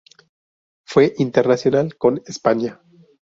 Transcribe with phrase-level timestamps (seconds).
[0.83, 2.81] Fue internacional con España.